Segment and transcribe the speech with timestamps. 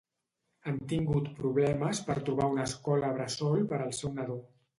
[0.69, 4.41] Han tingut problemes per trobar una escola bressol per al seu nadó.